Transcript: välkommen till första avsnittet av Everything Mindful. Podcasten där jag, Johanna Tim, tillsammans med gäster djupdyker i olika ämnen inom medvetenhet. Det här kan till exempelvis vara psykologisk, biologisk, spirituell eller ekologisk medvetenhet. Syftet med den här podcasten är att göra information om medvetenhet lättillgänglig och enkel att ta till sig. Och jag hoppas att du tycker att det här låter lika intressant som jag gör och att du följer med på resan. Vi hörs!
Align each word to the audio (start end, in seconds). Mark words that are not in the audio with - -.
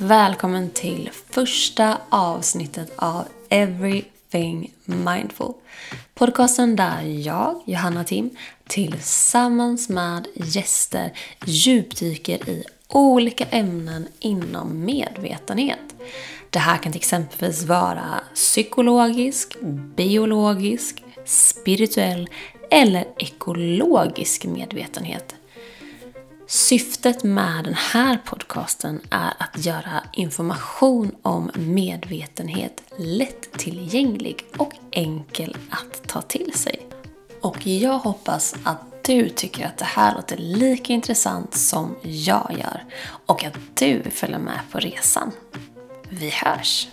välkommen 0.00 0.70
till 0.70 1.10
första 1.30 1.98
avsnittet 2.08 2.92
av 2.96 3.24
Everything 3.48 4.72
Mindful. 4.84 5.52
Podcasten 6.14 6.76
där 6.76 7.02
jag, 7.02 7.62
Johanna 7.66 8.04
Tim, 8.04 8.30
tillsammans 8.66 9.88
med 9.88 10.26
gäster 10.34 11.12
djupdyker 11.46 12.48
i 12.48 12.64
olika 12.88 13.44
ämnen 13.44 14.08
inom 14.18 14.84
medvetenhet. 14.84 15.94
Det 16.50 16.58
här 16.58 16.76
kan 16.76 16.92
till 16.92 17.00
exempelvis 17.00 17.62
vara 17.62 18.20
psykologisk, 18.34 19.56
biologisk, 19.96 21.04
spirituell 21.24 22.28
eller 22.70 23.04
ekologisk 23.18 24.44
medvetenhet. 24.44 25.34
Syftet 26.52 27.24
med 27.24 27.64
den 27.64 27.74
här 27.74 28.18
podcasten 28.24 29.00
är 29.10 29.32
att 29.38 29.66
göra 29.66 30.02
information 30.12 31.16
om 31.22 31.50
medvetenhet 31.54 32.82
lättillgänglig 32.96 34.44
och 34.56 34.72
enkel 34.90 35.56
att 35.70 36.08
ta 36.08 36.22
till 36.22 36.52
sig. 36.54 36.86
Och 37.40 37.66
jag 37.66 37.98
hoppas 37.98 38.54
att 38.64 39.04
du 39.04 39.28
tycker 39.28 39.66
att 39.66 39.78
det 39.78 39.84
här 39.84 40.14
låter 40.14 40.36
lika 40.36 40.92
intressant 40.92 41.54
som 41.54 41.96
jag 42.02 42.56
gör 42.58 42.84
och 43.26 43.44
att 43.44 43.56
du 43.74 44.02
följer 44.10 44.38
med 44.38 44.60
på 44.72 44.78
resan. 44.78 45.32
Vi 46.08 46.30
hörs! 46.30 46.88